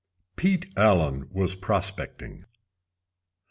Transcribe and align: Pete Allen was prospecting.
Pete 0.35 0.73
Allen 0.75 1.29
was 1.31 1.53
prospecting. 1.53 2.45